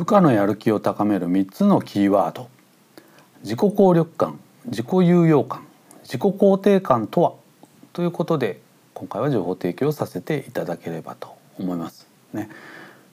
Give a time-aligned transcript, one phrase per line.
[0.00, 2.48] 部下のやる気を高める3つのキーワード
[3.42, 5.66] 自己効力感自己有用感
[6.04, 7.32] 自己肯定感とは？
[7.92, 8.62] ということで
[8.94, 12.48] 今回は情報提供させていただければと思いますね。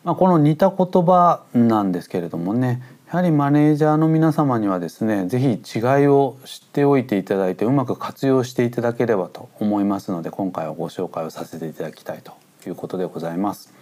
[0.05, 12.31] まあ、この似た言葉なんですけれどもねやはりマネージャーの皆様にはですね是非違いを知っておいていただいてうまく活用していただければと思いますので今回はご紹介をさせていただきたいと
[12.65, 13.73] いうことでございます。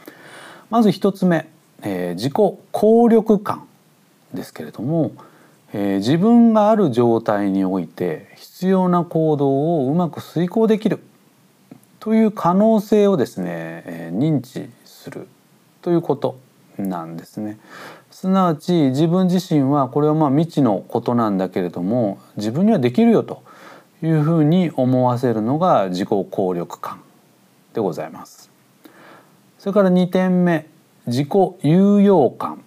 [0.71, 1.47] まず一つ目、
[1.85, 3.67] えー、自己効力感
[4.33, 5.11] ですけれども、
[5.71, 10.99] えー、自分がある状態において必要な行動をうまく遂行できる
[11.99, 15.27] という可能性をですね、えー、認知する
[15.81, 16.39] ということ
[16.77, 17.59] なんですね。
[18.09, 23.43] すなわち自分自身はこれはまあ未知のことなんだけれども自分にはできるよと
[24.01, 27.01] いうふうに思わせるのが自己効力感
[27.73, 28.49] でございます。
[29.59, 30.67] それから2点目
[31.07, 31.29] 自己
[31.63, 32.63] 有用感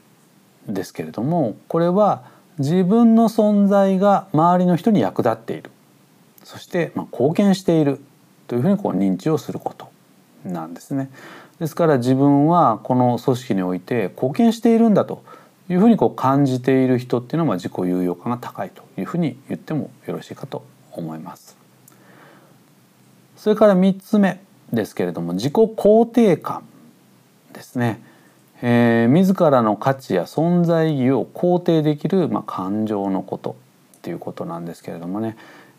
[0.66, 2.22] ですけれどもこれは
[2.58, 5.70] 自分の存在が周りの人に役立っている
[6.44, 8.00] そしてま貢献している
[8.46, 9.88] というふうにこう認知をすること
[10.44, 11.10] なんですね。
[11.58, 15.22] ですから自分はこの組織において貢献しているんだと
[15.68, 21.56] いうふうにこう感じている人っていうのは自己有用感が高いというふうに言ってもよろしいかと思います。
[23.36, 24.40] それから3つ目
[24.72, 26.62] ですけれども自己肯定感
[27.52, 28.00] ですね、
[28.60, 33.56] えー、自らの価値や存在意義を肯定できる、まあ、感情のこと
[33.98, 35.36] っていうことなんですけれどもね、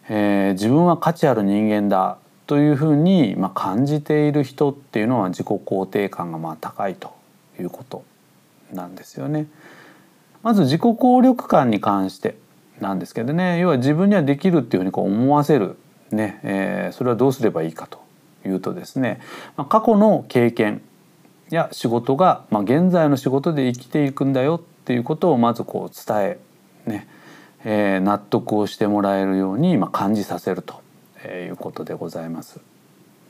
[0.09, 7.13] えー、自分は価値ある人間だというふうに、まあ、感じている人っていうのは自己肯定感がまあ高いと
[7.59, 8.03] いうこと
[8.73, 9.47] なんですよね。
[10.41, 12.38] まず自己効力感に関して
[12.80, 13.59] なんですけどね。
[13.59, 15.77] 要は自分にはできるっていうふうにこう思わせる、
[16.11, 16.39] ね。
[16.44, 18.00] えー、それはどうすればいいかと
[18.45, 19.19] いうとですね、
[19.57, 20.81] まあ、過去の経験
[21.55, 26.39] や仕事が、まあ、現在の仕事で生きていくんだよっていうことをまずこう伝え、
[26.86, 27.08] ね
[27.64, 30.81] えー、納得をしてもらえるように、まあ、感じさせると
[31.28, 32.59] いうことでございます。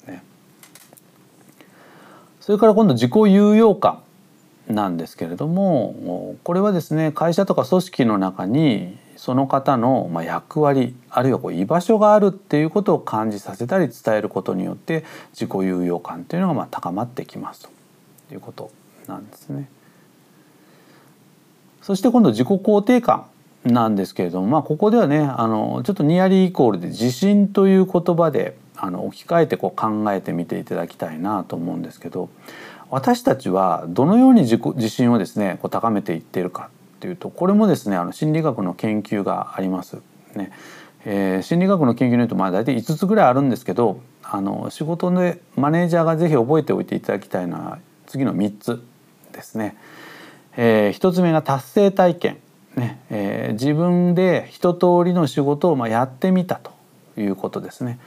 [0.08, 0.24] ね、
[2.40, 4.02] それから今度自己有用感
[4.68, 17.79] なんですけれどもこれはですね会社とか組織の中にその方の役割あるいはこう居場所があるっていうことを感じさせたり伝えることによって自己有用感というのがま高まってきますと。
[18.30, 18.72] ということ
[19.08, 19.70] なんですね。
[21.82, 23.26] そして今度自己肯定感
[23.66, 32.30] なんですけれども、まあ、ここではねあのちょっとニアリーイコールで自信という言葉であの置き換えてこう考えてみていただきたいなと思うんですけど
[32.90, 39.98] 私たちはどのように自己自信をですねこう高めていってるかっていうとこれもですねあの心理学の研究があります。
[40.36, 40.52] ね
[41.06, 48.84] えー、心理学の研究によるとまあ大体5つぐらいあるんですけどあの仕事でマネージャーがぜひ覚えておいていただきたいのは次の3つ
[49.32, 49.78] ですね。
[50.58, 52.38] えー、1つ目が達成体験、
[52.76, 56.72] ねえー、自分で一通りの仕事をまあやってみたと
[57.18, 58.00] いうことですね。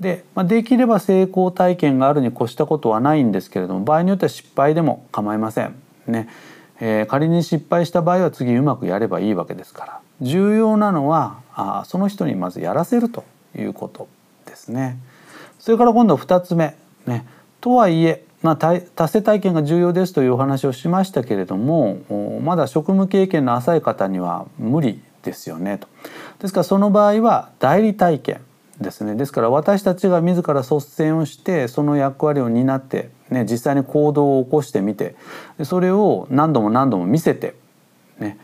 [0.00, 5.76] で、まあ、できれば成功体験があるに越したことはないんですけれども場合によっては失敗でも構いません。
[6.06, 6.28] ね
[6.80, 14.08] えー、仮に失敗した場合は次うまくやればいいわけですから重要なのはあその人にまずやらせるということ
[14.46, 14.98] ですね。
[15.58, 16.74] それから今度2つ目、
[17.06, 17.26] ね、
[17.60, 25.88] とはいえまあ、達成体験が重要ですというお話をしましたけれどもまだ職務経験の浅い方には無理ですよねと。
[26.38, 28.40] ですからその場合は代理体験
[28.80, 29.14] ですね。
[29.14, 35.16] ですから私たちが自ら率先をしてその役割を担って、ね、実際に行動を起こしてみて
[35.64, 37.54] それを何度も何度も見せて、
[38.18, 38.38] ね、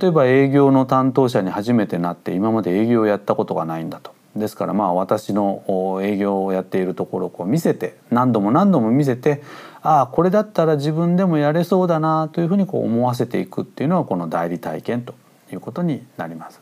[0.00, 4.13] 例えば営業の担当者に初めてなって今まで営業をやったことがないんだと。
[4.36, 9.42] ですからまあ私の営業をやっているところをこう見せて何度も何度も見せて
[9.82, 15.14] ああこれだったら自分でもやれそうだなというふうにこう思わせていくっていうのはこの代理体験と
[15.52, 16.60] いうことになります。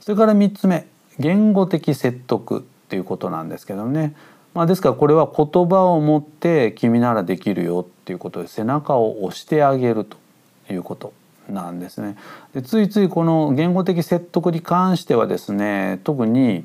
[0.00, 0.86] それから3つ目
[1.20, 4.16] 言語的説得っていうことなんですけどね、
[4.52, 10.16] まあ、ですからこれは言葉を持って君ならできるよっていうことで背中を押してあげると
[10.72, 11.12] いうこと
[11.48, 12.16] なんですね。
[12.54, 16.64] でついついこの言語的説得に関してはですね特に、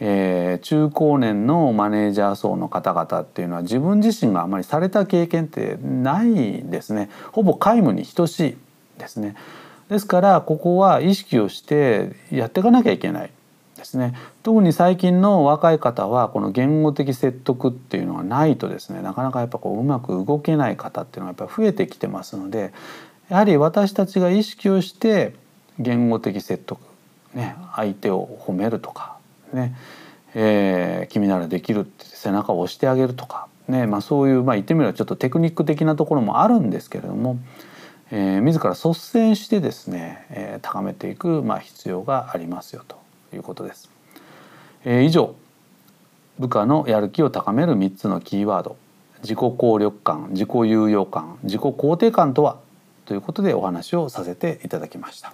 [0.00, 8.56] えー、中高年のマネージャー層の方々っていうのは自分自身があまりされた経験ってないですねほぼ皆無に等しい
[8.98, 9.36] ですね。
[9.88, 13.30] ですからここは意識をしてやっていかなきゃいけない
[13.76, 22.72] ですね特に最近の若い方はこの言語的説得っていうのがないとですねなかなかやっぱこううまく動けない方っていうのがやっぱ増えてきてますので
[23.28, 25.34] やはり私たちが意識をして
[25.78, 26.80] 言語的説得、
[27.34, 29.18] ね、相手を褒めるとか、
[29.52, 29.74] ね
[30.34, 37.38] えー、君ならできるって背中を押してあげるとか、ねまあ、そういう、まあ、言ってみればちょっとテクニック的なところもあるんですけれども、
[38.10, 42.96] えー、自ら率先してですね、えー、高めていく、まあ、必要がありますよと
[43.34, 43.90] いうことです。
[44.84, 45.34] えー、以上
[46.38, 48.76] 部下のやる気を高める3つのキーワード
[49.22, 52.58] 自己効力感自己有用感自己肯定感とは
[53.06, 55.32] ということでお話をさせていただきました。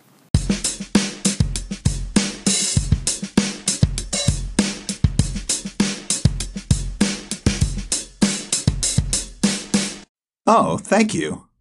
[10.44, 11.51] Oh, thank you.